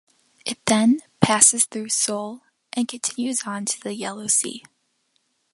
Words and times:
It 0.47 0.57
then 0.65 1.01
passes 1.19 1.65
through 1.65 1.89
Seoul 1.89 2.41
and 2.73 2.87
continues 2.87 3.43
on 3.45 3.65
to 3.65 3.79
the 3.79 3.93
Yellow 3.93 4.25
Sea. 4.25 4.63